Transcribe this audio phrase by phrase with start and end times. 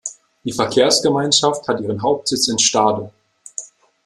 [0.43, 3.11] Die Verkehrsgemeinschaft hat ihren Hauptsitz in Stade.